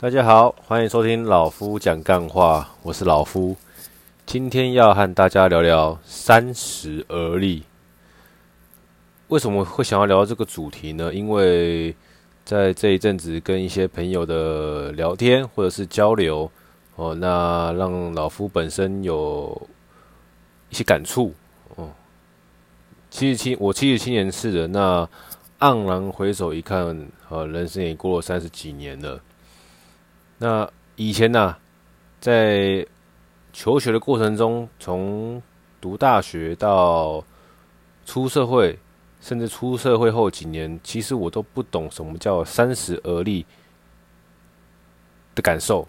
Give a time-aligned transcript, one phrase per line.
[0.00, 3.56] 大家好，欢迎收听老夫讲干话，我是老夫。
[4.24, 7.64] 今天要和大家聊聊三十而立。
[9.26, 11.12] 为什么会想要聊这个主题呢？
[11.12, 11.92] 因为
[12.44, 16.48] 在这一阵子跟一些朋友的聊天或者是交流，
[16.94, 19.60] 哦，那让老夫本身有
[20.70, 21.34] 一些感触。
[21.74, 21.90] 哦，
[23.10, 25.08] 七十七，我七十七年次的，那
[25.58, 29.20] 黯然回首一看，呃，人生也过了三十几年了。
[30.38, 31.56] 那以前呢，
[32.20, 32.86] 在
[33.52, 35.42] 求学的过程中，从
[35.80, 37.24] 读大学到
[38.04, 38.78] 出社会。
[39.20, 43.44] 甚至出社会后几年，其实我都不懂什么叫三十而立
[45.34, 45.88] 的感受。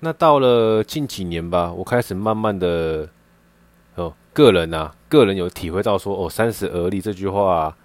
[0.00, 3.06] 那到了近几年吧，我开始慢慢的
[3.96, 7.76] 哦，个人啊，个人有体会到说哦，三十而立这句话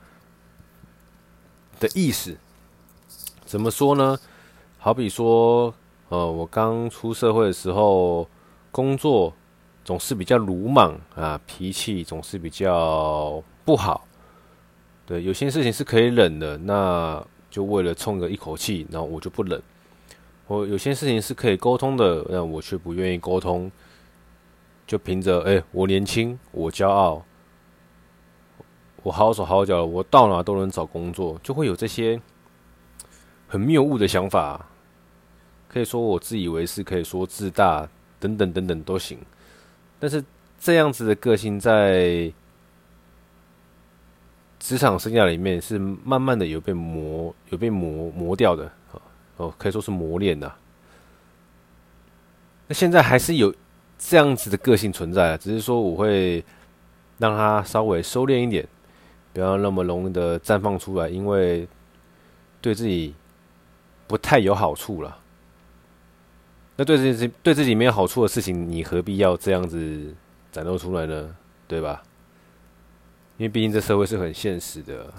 [1.82, 2.38] 的意思。
[3.46, 4.18] 怎么说呢？
[4.84, 5.74] 好比说，
[6.10, 8.28] 呃，我刚出社会的时候，
[8.70, 9.34] 工作
[9.86, 14.06] 总是比较鲁莽啊，脾气总是比较不好。
[15.06, 19.64] 对，有些事情是可以忍的，那就为了冲个一口气，然后我就不忍。
[20.48, 23.72] 我有些事情是可以沟通的，那我却不愿意沟通，
[24.86, 27.24] 就凭着哎，我年轻，我骄傲，
[29.02, 32.20] 我好手好脚，我到哪都能找工作，就会有这些
[33.48, 34.68] 很谬误的想法。
[35.74, 39.18] 可以说我自以为是，可以说自大，等等等等都行。
[40.00, 40.24] 但是
[40.60, 42.32] 这样子的个性在。
[44.60, 48.72] 职场生涯里面是慢慢的有被磨，有被磨磨掉的，
[49.36, 50.50] 哦，可以说是磨练的。
[52.68, 53.54] 那现在还是有
[54.00, 56.42] 这样子的个性存在，只是说我会
[57.18, 58.66] 让它稍微收敛一点，
[59.34, 61.68] 不要那么容易的绽放出来，因为
[62.62, 63.14] 对自己
[64.08, 65.20] 不太有好处了。
[66.76, 70.16] 那对自己对自己没有好处的事情，你何必要这样子
[70.52, 71.36] 展露出来呢？
[71.68, 72.04] 对吧？
[73.38, 75.12] 因为毕竟这社会是很现实的，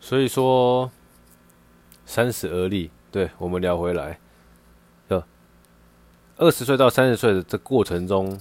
[0.00, 0.90] 所以说
[2.04, 2.90] 三十而立。
[3.10, 4.18] 对，我们聊回来，
[5.08, 5.24] 呃，
[6.36, 8.38] 二十岁到三十岁的这过程中，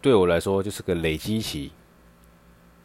[0.00, 1.72] 对我来说就是个累积期。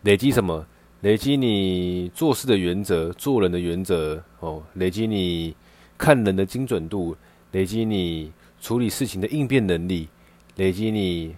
[0.02, 0.66] 累积什么？
[1.02, 5.56] 累积你做事的原则、做人的原则哦，累积你
[5.98, 7.16] 看人的精准度，
[7.56, 10.10] 累积你处理事情的应变能力，
[10.58, 11.38] 累积你。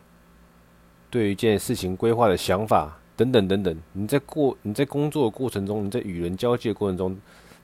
[1.11, 7.15] 对于一件事情规划的想法等等等等，你在过你在工作的过程中，你在与人交际的过程中，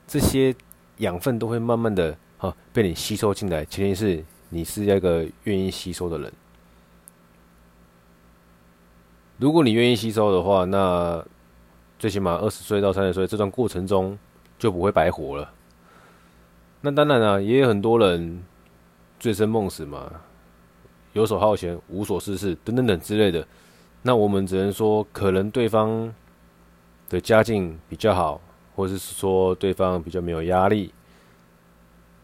[0.06, 0.54] 这些
[0.98, 3.64] 养分都会慢慢的、啊、被你吸收进来。
[3.64, 6.32] 前提是你是一个愿意吸收的人。
[9.38, 11.22] 如果你愿意吸收的话，那
[11.98, 14.16] 最起码二十岁到三十岁这段过程中
[14.60, 15.52] 就不会白活了。
[16.84, 18.44] 那当然了、也有很多人
[19.18, 20.12] 醉生梦死嘛。
[21.14, 23.46] 游手好闲、无所事事等等等之类的，
[24.02, 26.12] 那我们只能说，可能对方
[27.08, 28.38] 的家境比较好，
[28.76, 30.92] 或者是说对方比较没有压力。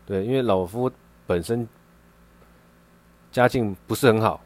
[0.05, 0.93] 对，因为老夫
[1.27, 1.67] 本身
[3.33, 4.43] 家境不是很好，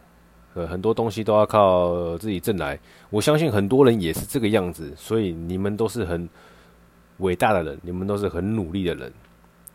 [0.54, 2.78] 呃，很多东西都要靠自己挣来。
[3.10, 6.28] 我相信很多人也是这个样子，所以你们都是很
[7.18, 9.12] 伟大的人，你们都是很努力的人。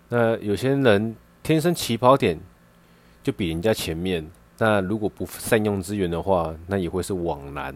[0.09, 2.39] 那有些人天生起跑点
[3.23, 4.29] 就比人家前面。
[4.57, 7.73] 那如果不善用资源的话，那也会是枉然。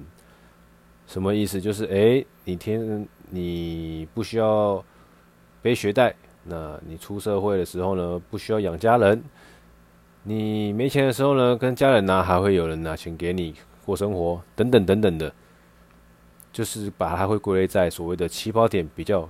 [1.07, 1.61] 什么意思？
[1.61, 4.83] 就是诶，你天你不需要
[5.61, 6.13] 背学贷，
[6.43, 9.23] 那你出社会的时候呢，不需要养家人。
[10.23, 13.55] 你没钱的时候呢，跟家人拿还会有人拿钱给你
[13.85, 15.33] 过生活，等等等等的。
[16.51, 19.29] 就是把它会归类在所谓的起跑点比较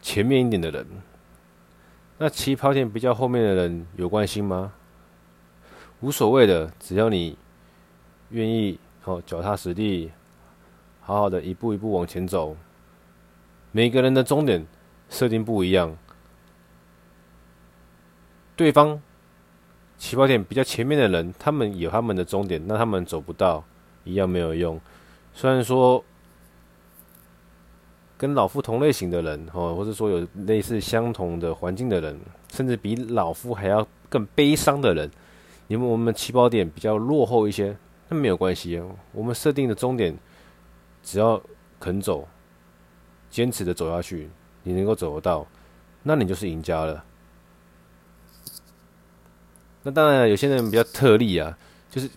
[0.00, 0.86] 前面一点的人。
[2.18, 4.72] 那起跑点比较后面的人有关系吗？
[6.00, 7.36] 无所谓的，只要你
[8.30, 10.10] 愿意，哦，脚踏实地，
[11.00, 12.56] 好好的一步一步往前走。
[13.72, 14.66] 每个人的终点
[15.10, 15.94] 设定不一样，
[18.56, 19.00] 对方
[19.98, 23.62] 起跑点比较前面的人，他们有他们的终点，那他们走不到，
[24.04, 24.80] 一样没有用。
[25.34, 26.02] 虽然说
[28.18, 32.18] 跟老夫同类型的人，哦，或者说有类似相同的环境的人，
[32.52, 35.10] 甚至比老夫还要更悲伤的人。
[35.68, 37.76] 因为我们起跑点比较落后一些，
[38.08, 38.86] 那没有关系啊。
[39.12, 40.16] 我们设定的终点，
[41.02, 41.42] 只要
[41.80, 42.26] 肯走，
[43.28, 44.30] 坚持的走下去，
[44.62, 45.46] 你能够走得到，
[46.04, 47.04] 那你就是赢家了。
[49.82, 51.58] 那当然，有些人比较特例啊，
[51.90, 52.08] 就是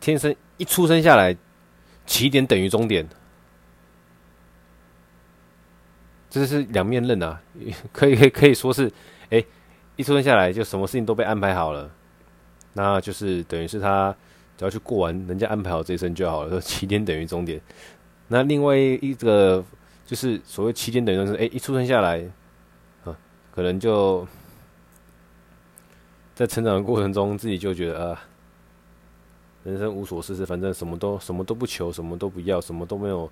[0.00, 1.36] 天生一出生下来，
[2.06, 3.08] 起点等于终点。
[6.32, 7.38] 这是两面刃啊，
[7.92, 8.90] 可以可以可以说是，
[9.28, 9.44] 哎、
[9.96, 11.90] 一出生下来就什么事情都被安排好了，
[12.72, 14.16] 那就是等于是他
[14.56, 17.60] 只要去过完人家安排好这一生就好了，说起点等于终点。
[18.28, 19.62] 那另外一个
[20.06, 22.18] 就是所谓起点等于终点，哎，一出生下来，
[23.04, 23.14] 啊，
[23.54, 24.26] 可能就
[26.34, 28.22] 在成长的过程中自己就觉得啊。
[29.64, 33.30] 人生无所事事，反正什么都什么都不求，什么都不要，什么都没有，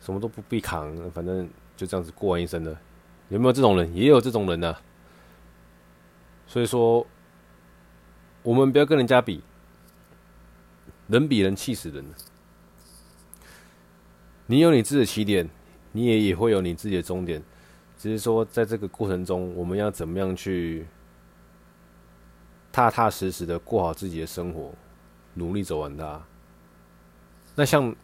[0.00, 2.76] 什么都不必扛，反正就这样子过完一生的。
[3.28, 3.94] 有没有这种人？
[3.94, 4.74] 也有这种人呢、
[6.46, 7.06] 所以说，
[8.42, 9.42] 我们不要跟人家比，
[11.06, 12.04] 人比人气死人。
[14.46, 15.48] 你有你自己的起点，
[15.92, 17.40] 你也也会有你自己的终点。
[17.96, 20.86] 只是说，在这个过程中，我们要怎么样去
[22.72, 24.72] 踏踏实实的过好自己的生活。
[25.34, 26.20] 努力走完它。
[27.54, 27.94] 那像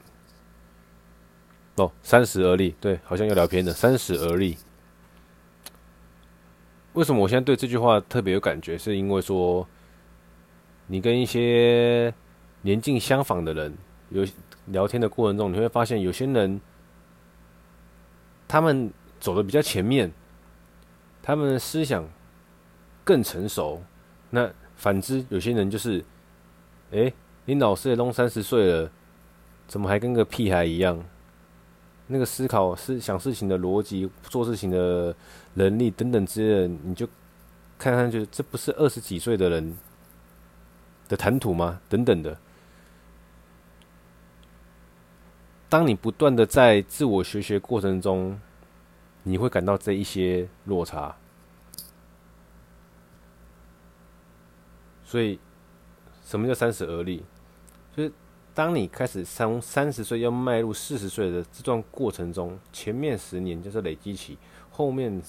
[1.76, 3.72] 哦，三十而立，对，好像要聊偏了。
[3.72, 4.56] 三十而立，
[6.94, 8.76] 为什么我现在对这句话特别有感觉？
[8.76, 9.66] 是因为说，
[10.86, 12.12] 你跟一些
[12.62, 13.76] 年纪相仿的人
[14.10, 14.26] 有
[14.66, 16.60] 聊天的过程中，你会发现有些人
[18.48, 20.12] 他们走的比较前面，
[21.22, 22.08] 他们的思想
[23.04, 23.82] 更成熟。
[24.30, 26.04] 那反之，有些人就是。
[26.92, 27.12] 哎、
[27.46, 28.88] 你老师也都三十岁了，
[29.66, 31.04] 怎么还跟个屁孩一样？
[32.06, 35.14] 那个思考、思想事情的逻辑、做事情的
[35.54, 37.06] 能力等等之类的，你就
[37.78, 39.76] 看看，就这不是二十几岁的人
[41.08, 41.80] 的谈吐吗？
[41.88, 42.38] 等等的。
[45.68, 48.40] 当你不断的在自我学习过程中，
[49.22, 51.16] 你会感到这一些落差，
[55.04, 55.38] 所以。
[56.28, 57.22] 什么叫三十而立？
[57.96, 58.12] 就是
[58.56, 64.38] 当你开始从三十岁要迈入四十岁的这段过程中，前面十年就是累积期，
[64.70, 65.20] 后面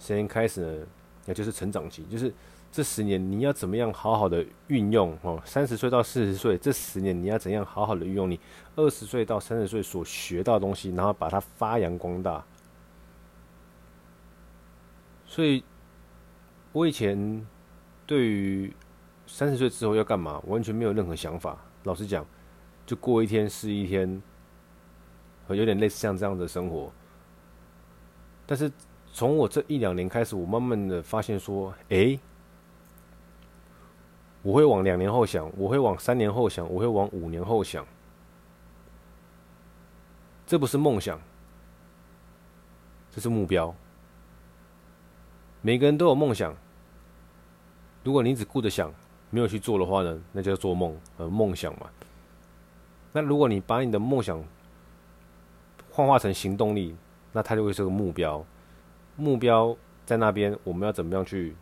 [0.00, 0.86] 十年开始呢，
[1.26, 2.02] 也就是成长期。
[2.10, 2.34] 就是
[2.72, 5.40] 这十年你要怎么样好好的运用哦？
[5.44, 8.40] 三十岁到四十岁这十年你要怎样好好的运用你
[8.74, 12.44] 二十岁到三十岁所学到的东西，然后把它发扬光大。
[15.24, 15.62] 所以，
[16.72, 17.46] 我以前
[18.04, 18.74] 对于。
[19.24, 20.42] 三十岁之后要干嘛？
[20.46, 21.56] 完全没有任何想法。
[21.84, 22.26] 老实讲，
[22.84, 24.22] 就过一天是一天，
[25.48, 26.92] 有点类似像这样的生活。
[28.46, 28.70] 但是
[29.12, 32.18] 从我这一两年开始，我慢慢的发现说，诶，
[34.42, 37.86] 我会往两年后想，我会往三年后想，我会往五年后想。
[40.46, 41.20] 这不是梦想，
[43.10, 43.74] 这是目标。
[45.60, 46.54] 每个人都有梦想，
[48.04, 48.92] 如果你只顾着想。
[49.34, 51.88] 没有去做的话呢，那就叫做梦，呃，梦想嘛。
[53.12, 54.42] 那如果你把你的梦想
[55.90, 56.96] 幻化成行动力，
[57.32, 58.44] 那它就会是个目标。
[59.16, 59.76] 目标
[60.06, 61.54] 在那边，我们要怎么样去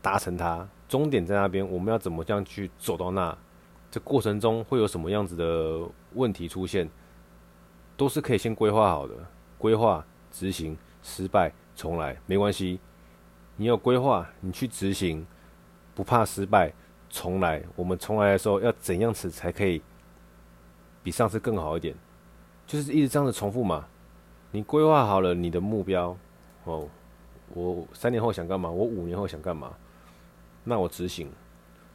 [0.00, 0.68] 达成它？
[0.88, 3.36] 终点在那边，我们要怎么样去走到那？
[3.90, 6.88] 这过程中会有什么样子的问题出现？
[7.96, 9.14] 都是可以先规划好的。
[9.56, 12.78] 规划、执行、失败、重来，没关系。
[13.56, 15.26] 你有规划，你去执行。
[15.94, 16.72] 不怕失败，
[17.10, 17.62] 重来。
[17.76, 19.80] 我们重来的时候要怎样子才可以
[21.02, 21.94] 比上次更好一点？
[22.66, 23.86] 就是一直这样子重复嘛。
[24.50, 26.16] 你规划好了你的目标
[26.64, 26.88] 哦，
[27.54, 28.70] 我三年后想干嘛？
[28.70, 29.72] 我五年后想干嘛？
[30.64, 31.28] 那我执行，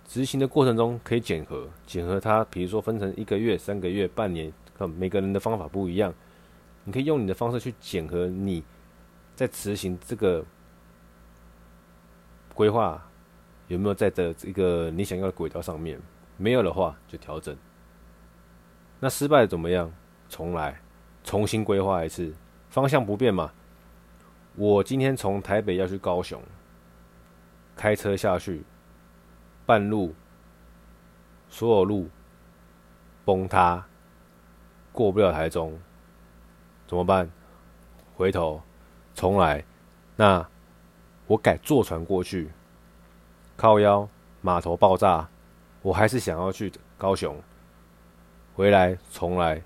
[0.07, 6.13] 执行的过程中可以检核，检核它，比如说分成一个月、三个月、半年，看每个人的方法不一样，
[6.83, 8.63] 你可以用你的方式去检核你
[9.35, 10.43] 在执行这个
[12.53, 13.03] 规划。
[13.67, 15.99] 有没有在这一个你想要的轨道上面？
[16.37, 17.53] 没有的话就调整。
[18.99, 19.91] 那失败怎么样？
[20.29, 20.81] 重来，
[21.23, 22.33] 重新规划一次，
[22.69, 23.51] 方向不变嘛。
[24.55, 26.41] 我今天从台北要去高雄，
[27.75, 28.63] 开车下去，
[29.65, 30.15] 半路
[31.47, 32.09] 所有路
[33.23, 33.85] 崩塌，
[34.91, 35.79] 过不了台中，
[36.87, 37.29] 怎么办？
[38.15, 38.61] 回头
[39.13, 39.63] 重来。
[40.15, 40.43] 那
[41.27, 42.49] 我改坐船过去。
[43.55, 44.09] 靠腰，
[44.41, 45.27] 码头爆炸，
[45.81, 47.39] 我还是想要去高雄，
[48.57, 49.61] 回来重来，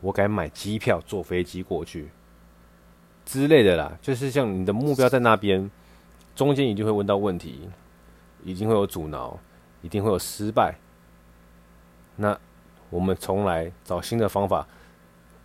[0.00, 2.08] 我改买机票坐飞机过去
[3.24, 3.98] 之类的啦。
[4.00, 5.68] 就是像你的目标在那边，
[6.36, 7.68] 中间一定会问到问题，
[8.44, 9.36] 一定会有阻挠，
[9.82, 10.76] 一定会有失败。
[12.14, 12.38] 那
[12.88, 14.64] 我们重来找新的方法，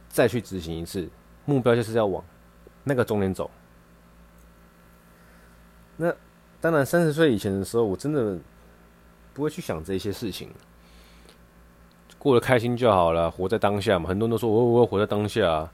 [0.07, 1.09] 再去执行一次。
[1.45, 2.23] 目标就是要往
[2.83, 3.49] 那个终点走。
[5.97, 6.15] 那。
[6.61, 8.37] 当然，三十岁以前的时候，我真的
[9.33, 10.51] 不会去想这些事情，
[12.21, 14.07] 过得开心就好了，活在当下嘛。
[14.07, 15.71] 很多人都说我我活在当下，啊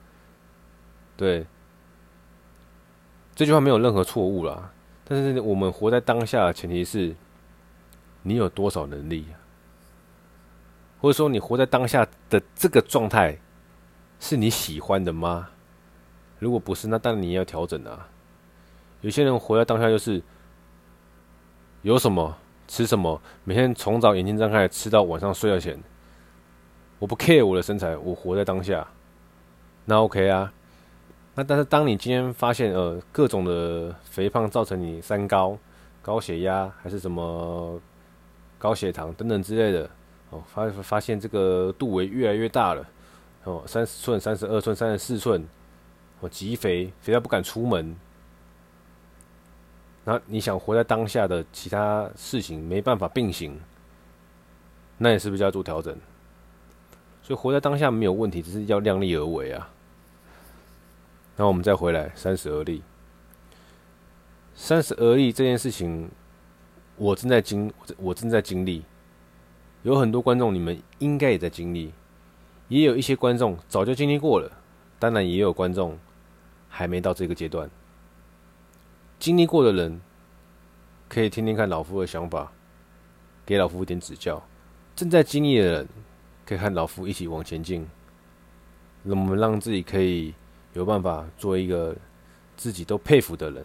[1.14, 1.44] 对。
[3.34, 4.72] 这句话没有任何错误啦。
[5.04, 7.14] 但是我们活在当下的前提是，
[8.22, 9.26] 你有多少能力，
[11.02, 13.36] 或者说你活在当下的这个状态
[14.18, 15.50] 是你喜欢的吗？
[16.38, 18.08] 如果不是，那当然你要调整啊。
[19.02, 20.22] 有些人活在当下就是
[21.82, 22.36] 有什么
[22.66, 25.78] 吃什么，每天从早眼睛睁开吃到晚上睡觉前，
[26.98, 28.86] 我不 care 我的身材，我活在当下，
[29.84, 30.52] 那 OK 啊。
[31.34, 35.56] 那但是当你今天发现呃各种的肥胖造成你三高、
[36.02, 37.80] 高血压还是什么
[38.58, 39.88] 高血糖等等之类的
[40.30, 42.84] 哦，发发现这个肚围越来越大了
[43.44, 45.46] 哦，三十寸、三十二寸、三十四寸
[46.18, 47.94] 哦，极肥，肥到不敢出门。
[50.04, 53.60] 那你想活在当下的其他事情没办法并行，
[54.96, 55.96] 那你是不是要做调整？
[57.28, 59.68] 所以活在当下没有问题，只是要量力而为啊。
[61.36, 62.82] 那我们再回来三十而立，
[64.54, 66.08] 三十而立这件事情，
[66.96, 68.82] 我正在经，我正在经历。
[69.82, 71.92] 有很多观众，你们应该也在经历，
[72.68, 74.50] 也有一些观众早就经历过了，
[74.98, 75.98] 当然也有观众
[76.66, 77.68] 还没到这个阶段。
[79.18, 80.00] 经历过的人，
[81.10, 82.50] 可以听听看老夫的想法，
[83.44, 84.42] 给老夫一点指教。
[84.96, 85.88] 正在经历的人，
[86.48, 87.86] 可以和老夫一起往前进。
[89.02, 90.34] 那我们让自己可以。
[90.74, 91.96] 有办法做一个
[92.56, 93.64] 自己都佩服的人，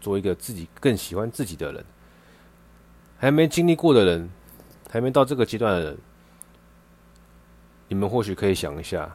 [0.00, 1.84] 做一个自己更喜欢自己的人。
[3.18, 4.30] 还没经历过的人，
[4.88, 5.98] 还没到这个阶段的人，
[7.88, 9.14] 你们或许可以想一下，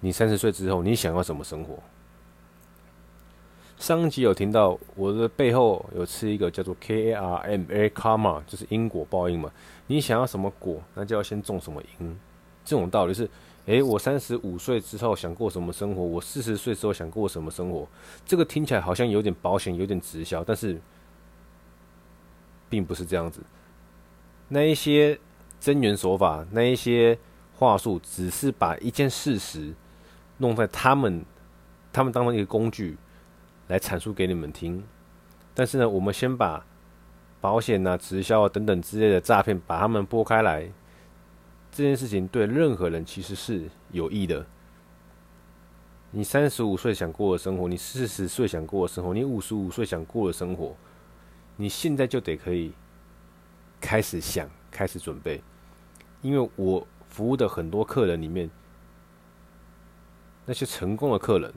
[0.00, 1.82] 你三十岁之后，你想要什么生活？
[3.80, 9.50] 上一集有听到我的背后有吃一个叫做 K A R M A Karma，就是因果报应嘛。
[9.86, 12.20] 你想要什么果，那就要先种什么因。
[12.62, 13.28] 这种道理是。
[13.66, 16.02] 诶，我三十五岁之后想过什么生活？
[16.02, 17.86] 我四十岁之后想过什么生活？
[18.26, 20.78] 这个听起来好像有点保险，有点直销，但是
[22.68, 23.40] 并不是这样子。
[24.48, 25.18] 那一些
[25.58, 27.16] 增援手法，那一些
[27.56, 29.72] 话术，只是把一件事实
[30.38, 31.24] 弄在他们
[31.92, 32.96] 他们当中一个工具
[33.70, 34.84] 来阐述给你们听。
[35.54, 36.66] 但是呢，我们先把
[37.40, 40.68] 保险啊、直销啊等等之类的诈骗，把他们拨开来。
[41.70, 44.44] 这件事情对任何人其实是有益的。
[46.10, 50.74] 你三十五岁想过的生活，你四十岁想过的生活，你五十五岁想过的生活，
[51.54, 52.72] 你现在就得可以
[53.80, 55.40] 开始想，开始准备。
[56.22, 58.50] 因为我服务的很多客人里面，
[60.44, 61.54] 那些成功的客人，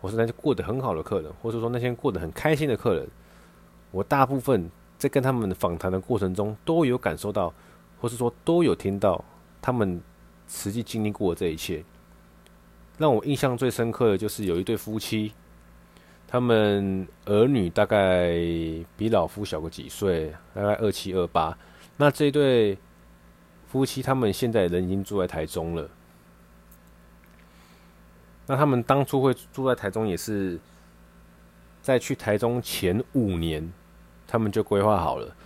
[0.00, 3.08] 或是那些过得很好的客人，或者说那些过得很开心的客人，
[3.90, 7.52] 我大部分在跟他们访谈的过程中，都有感受到。
[8.00, 9.24] 或是说都有听到
[9.60, 10.00] 他们
[10.46, 11.82] 实际经历过的这一切，
[12.96, 15.32] 让我印象最深刻的就是有一对夫妻，
[16.28, 18.36] 他们儿女大概
[18.96, 21.58] 比老夫小个几岁，大概二七二八。
[21.96, 22.78] 那这对
[23.66, 25.90] 夫妻他们现在人已经住在台中了。
[28.48, 30.58] 那他们当初会住在台中，也是
[31.80, 33.72] 在去台中前五年，
[34.26, 35.36] 他们就规划好了，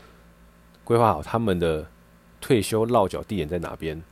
[0.83, 1.87] 规划好他们的。
[2.45, 4.03] 退休落脚地点在哪边？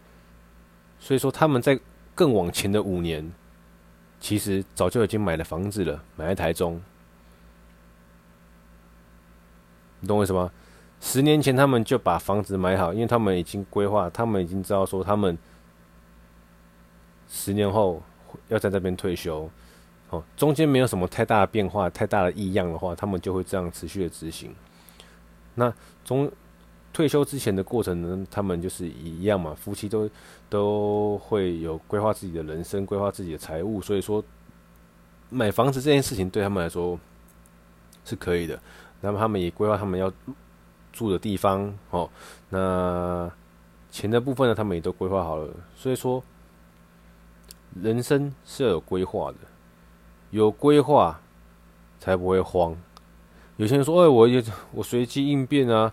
[1.01, 1.77] 所以说他们在
[2.15, 3.29] 更往前的五年，
[4.21, 6.81] 其实早就已经买了房子了，买在台中。
[9.99, 10.53] 你懂我意思吗？
[11.01, 15.37] 十年前他们就把房子买好，因为他们已经规划，他们已经知道说他们
[17.29, 18.01] 十年后
[18.49, 19.49] 要在这边退休。
[20.11, 24.55] 哦，中间没有什么太大的变化、太大的异样的话，他们就会这样持续的执行。
[25.55, 25.73] 那
[26.05, 26.31] 中。
[26.93, 30.11] 退休之前的过程呢，他们就是一样嘛，夫妻都
[30.49, 34.23] 都会有规划自己的人生，规划自己的财务，所以说
[35.29, 36.99] 买房子这件事情对他们来说
[38.05, 38.61] 是可以的。
[39.01, 40.13] 那么他们也规划他们要
[40.93, 42.11] 住的地方哦，
[42.49, 43.31] 那
[43.93, 45.49] 钱的部分呢，他们也都规划好了。
[45.77, 46.21] 所以说，
[47.75, 49.39] 人生是要有规划的，
[50.31, 51.21] 有规划
[51.99, 52.77] 才不会慌。
[53.57, 55.93] 有些人说：“哎，我也我随机应变啊。”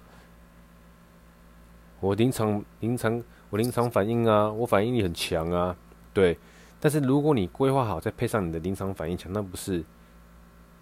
[2.00, 5.76] 我临场临场我临场反应啊，我反应力很强啊，
[6.14, 6.38] 对。
[6.80, 9.84] 但是如果你规划好，再配上你的临场反应强，那不是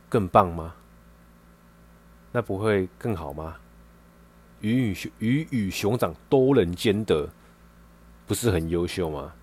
[0.10, 0.76] 更棒吗？
[2.34, 3.56] 那不会更好吗？
[4.60, 7.30] 鱼与熊鱼与熊掌都能兼得，
[8.28, 9.34] 不是很优秀吗？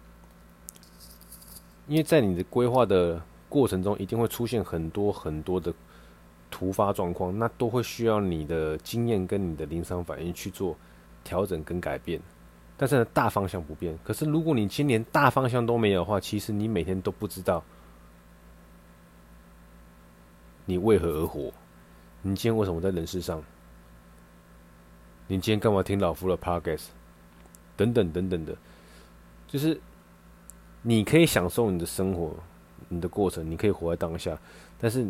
[1.86, 5.72] 因为在你的规划的过程中，一定会出现很多很多的
[6.50, 10.76] 突发状况，那都会需要你的经验跟你的临场反应去做。
[11.24, 12.20] 调整跟改变，
[12.76, 13.96] 但是呢，大方向不变。
[14.02, 17.62] 可是如果你今年大方向都没有的话，其实你每天都不知道
[20.64, 21.52] 你为何而活？
[22.22, 23.40] 你今天为什么在人世上？
[25.28, 26.86] 你今天干嘛听老夫的 podcast？
[27.76, 28.56] 等等等等的，
[29.46, 29.80] 就是
[30.82, 32.34] 你可以享受你的生活，
[32.88, 34.36] 你的过程，你可以活在当下，
[34.80, 35.06] 但是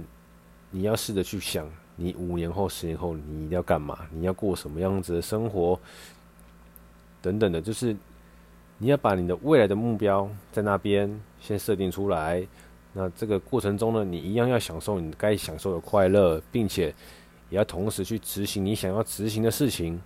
[0.70, 3.98] 你要试着去想，你五年后、十年后你要干嘛？
[4.10, 5.78] 你要过什么样子的生活？
[7.22, 7.96] 等等的，就是
[8.78, 12.46] 你要把你的未来的目标在那边先设定出来。
[12.92, 16.94] 那这个过程中呢，你一样要享受你该享受的快乐，并且
[17.48, 19.98] 也要同时去执行你想要执行的事情。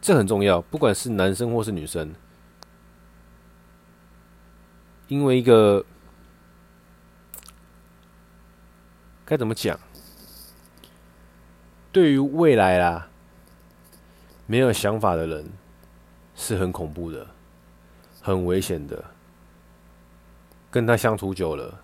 [0.00, 2.14] 这很重要，不管是男生或是女生，
[5.08, 5.84] 因为一个
[9.24, 9.78] 该怎么讲？
[11.90, 13.08] 对于未来啦，
[14.46, 15.50] 没有想法的人
[16.34, 17.26] 是很恐怖的，
[18.20, 19.04] 很危险的。
[20.70, 21.80] 跟他相处久了，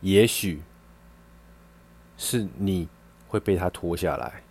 [0.00, 0.60] 也许
[2.16, 2.88] 是你
[3.28, 4.42] 会被他拖下来，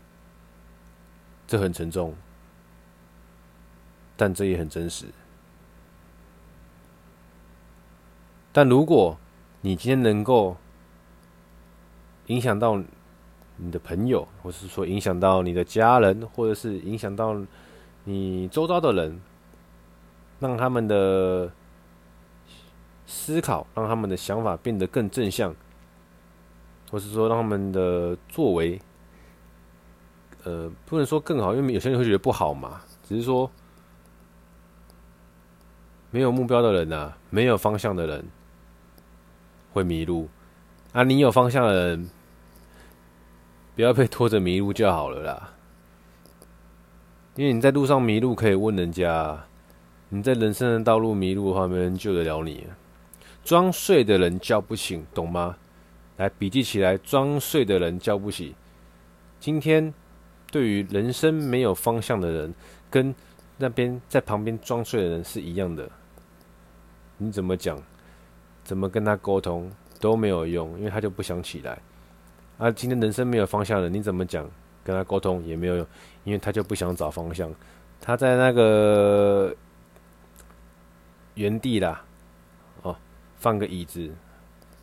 [1.45, 2.15] 这很沉重。
[4.19, 5.05] 但这也很真实。
[8.51, 9.17] 但如果
[9.61, 10.57] 你今天能够
[12.27, 12.83] 影响到
[13.55, 17.39] 你的朋友，或是说影响到你的家人，或者是影响到
[18.03, 19.21] 你周遭的人，
[20.41, 21.49] 让他们的
[23.05, 25.55] 思考，让他们的想法变得更正向，
[26.91, 28.81] 或是说让他们的作为，
[30.43, 33.49] 呃，不能说更好，因为有些人会觉得不好嘛，只是说。
[36.11, 38.25] 没有目标的人啊，没有方向的人
[39.71, 40.27] 会迷路
[40.91, 41.03] 啊！
[41.03, 42.09] 你有方向的人，
[43.75, 45.53] 不要被拖着迷路就好了啦。
[47.35, 49.45] 因为你在路上迷路可以问人家，
[50.09, 52.65] 你在人生的道路迷路的话，没人救得了你。
[53.43, 55.55] 装睡的人叫不醒，懂吗？
[56.17, 58.53] 来笔记起来，装睡的人叫不醒。
[59.39, 59.93] 今天
[60.51, 62.53] 对于人生没有方向的人，
[62.89, 63.13] 跟
[63.57, 65.89] 那边在旁边装睡的人是一样的。
[67.21, 67.77] 你怎么讲，
[68.63, 71.77] 怎么跟他沟通都没有用，因为他就不想起来。
[72.57, 74.49] 啊，今天人生没有方向了，你怎么讲，
[74.83, 75.87] 跟他沟通也没有用，
[76.23, 77.53] 因为他就不想找方向。
[78.01, 79.53] 他在那个
[81.35, 82.01] 原地啦，
[82.83, 82.95] 哦，
[83.35, 84.09] 放个椅子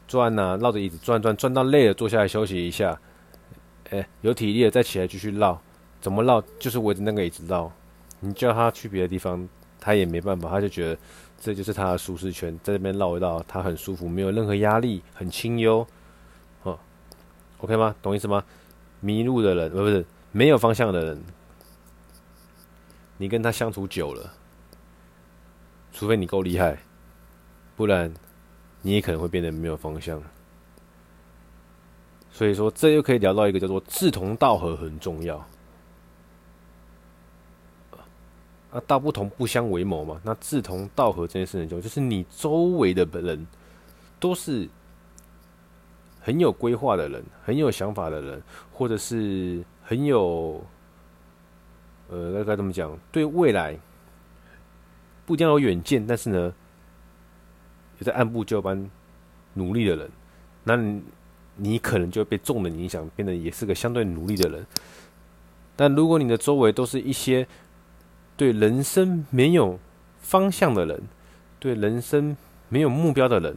[0.06, 2.98] 转呐，绕着椅子转转，转到累了坐下来休息一下。
[3.90, 5.58] 哎，有体力了再起来继续绕，
[6.00, 7.72] 怎么绕就是围着那个椅子绕。
[8.20, 9.48] 你叫他去别的地方，
[9.80, 10.98] 他也没办法，他就觉得。
[11.38, 15.86] 这就是他的舒适圈，在这边绕一绕，他很舒服，没有任何压力，很清幽，
[16.62, 16.78] 哦
[17.58, 17.94] ，OK 吗？
[18.00, 18.42] 懂意思吗？
[19.00, 21.22] 迷路的人，不是没有方向的人，
[23.18, 24.32] 你跟他相处久了，
[25.92, 26.78] 除非你够厉害，
[27.76, 28.12] 不然
[28.80, 30.20] 你也可能会变得没有方向。
[32.32, 35.46] 所以说，这又可以聊到一个叫做志同道合很重要。
[38.76, 40.20] 那，道不同不相为谋嘛。
[40.22, 43.46] 那志同道合这件事情，就就是你周围的人
[44.20, 44.68] 都是
[46.20, 50.62] 很有规划的人，很有想法的人，或者是很有
[52.10, 52.94] 呃，该该怎么讲？
[53.10, 53.78] 对未来
[55.24, 56.52] 不一定要有远见，但是呢，
[57.98, 58.90] 有在按部就班
[59.54, 60.10] 努力的人，
[60.64, 61.02] 那你，
[61.56, 64.66] 你可能就会被众人影响，变得也是个相对努力的人。
[65.74, 67.46] 但如果你的周围都是一些
[68.36, 69.78] 对人生没有
[70.18, 71.02] 方向的人，
[71.58, 72.36] 对人生
[72.68, 73.56] 没有目标的人，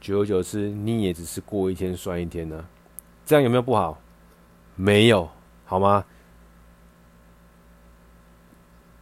[0.00, 2.64] 久而久之，你也只是过一天算一天呢、
[3.26, 4.00] 这样有没有不好？
[4.76, 5.28] 没有，
[5.64, 6.04] 好吗？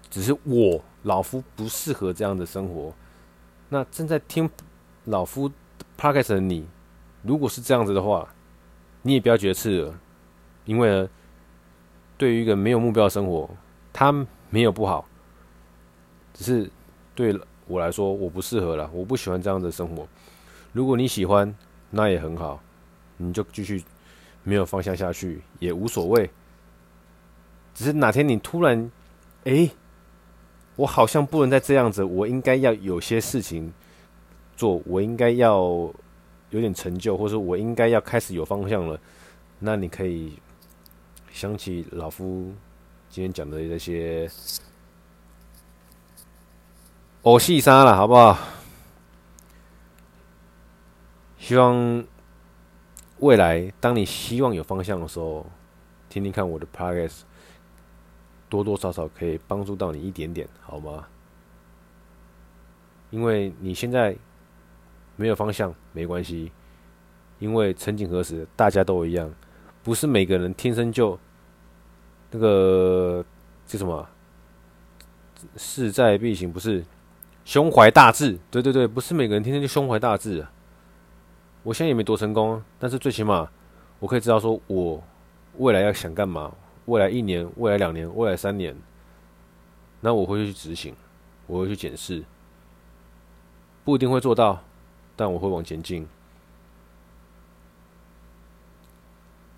[0.08, 2.92] 只是我老夫不适合这样的生活。
[3.68, 4.48] 那正在听
[5.04, 5.50] 老夫
[5.98, 6.66] podcast 的你，
[7.22, 8.26] 如果是这样子的话，
[9.02, 9.92] 你也不要觉得刺耳，
[10.64, 11.08] 因为呢，
[12.16, 13.50] 对于一个没有目标的生活，
[13.92, 14.26] 他。
[14.52, 15.08] 没有不好，
[16.34, 16.70] 只是
[17.14, 17.34] 对
[17.66, 20.06] 我来说我不适合了，我不喜欢这样的生活。
[20.74, 21.54] 如果你喜欢，
[21.88, 22.60] 那也很好，
[23.16, 23.82] 你就继续
[24.42, 26.28] 没有方向下去也无所谓。
[27.72, 28.92] 只是哪天你突然，
[29.44, 29.70] 哎，
[30.76, 33.72] 我好像不能再这样子，我应该要有些事情
[34.54, 35.58] 做，我应该要
[36.50, 39.00] 有点成就，或者我应该要开始有方向了，
[39.58, 40.38] 那你可以
[41.30, 42.52] 想起老夫。
[43.12, 44.26] 今天讲的这些，
[47.24, 48.38] 偶戏杀了，好不好？
[51.36, 52.02] 希望
[53.18, 55.44] 未来当你希望有方向的时候，
[56.08, 57.20] 听听看我的 podcast，
[58.48, 61.06] 多多少少可以帮助到你一点点，好吗？
[63.10, 64.16] 因为你现在
[65.16, 66.50] 没有方向没关系，
[67.40, 69.30] 因为曾几何时大家都一样，
[69.82, 71.18] 不是每个人天生就
[72.32, 73.24] 那个
[73.66, 74.08] 叫什么
[75.56, 76.84] 势在必行，不是
[77.44, 80.44] 胸怀大志，对对对，不是每个人天天就胸怀大志。
[81.62, 83.48] 我现在也没多成功，但是最起码
[84.00, 85.00] 我可以知道说我
[85.58, 86.52] 未来要想干嘛，
[86.86, 88.76] 未来一年、未来两年、未来三年，
[90.00, 90.94] 那我会去执行，
[91.46, 92.24] 我会去检视。
[93.84, 94.62] 不一定会做到，
[95.14, 96.08] 但我会往前进。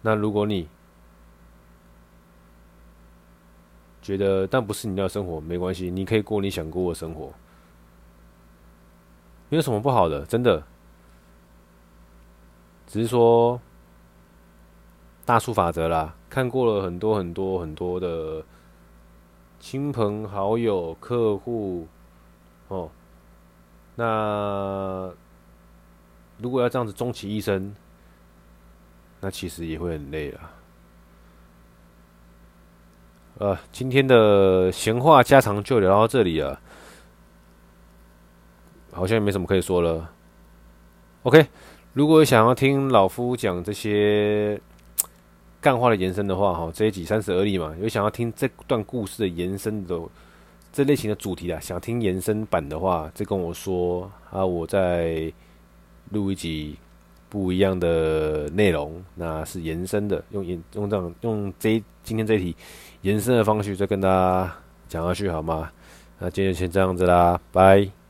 [0.03, 0.69] 那如果你
[4.05, 7.33] 觉得但不是你要生活，没关系，你可以过你想过的生活，
[9.49, 10.63] 没有什么不好的，真的。
[12.87, 13.59] 只是说
[15.25, 18.45] 大数法则啦，看过了很多很多很多的
[19.59, 21.89] 亲朋好友、客户，
[22.69, 22.91] 哦。
[23.97, 25.11] 那
[26.37, 27.75] 如果要这样子终其一生，
[29.19, 30.41] 那其实也会很累了。
[33.39, 36.61] 呃，今天的闲话家常就聊到这里了，
[38.93, 40.11] 好像也没什么可以说了。
[41.25, 41.47] OK，
[41.93, 44.61] 如果想要听老夫讲这些
[45.61, 50.01] 干话的延伸的话，哈，这一集三十而立嘛，有想要听这段故事的延伸的。
[50.73, 55.33] 这类型的主题啊，想听延伸版的话，再跟我说啊，我再
[56.11, 56.77] 录一集
[57.35, 62.57] 不一样的内容，那是延伸的，用延用这样用这今天这一题
[63.03, 64.55] 延伸的方式再跟大家
[64.89, 65.69] 讲下去好吗？
[66.21, 68.04] 那今天先这样子啦，拜。